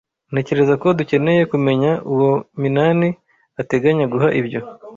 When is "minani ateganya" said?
2.61-4.05